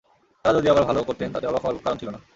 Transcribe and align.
তাঁরা 0.45 0.57
যদি 0.57 0.67
আবার 0.69 0.83
ভালো 0.83 1.01
করতেন 1.03 1.29
তাতে 1.33 1.45
অবাক 1.47 1.61
হওয়ার 1.63 1.83
কারণ 1.85 1.97
ছিল 1.97 2.09
না। 2.11 2.19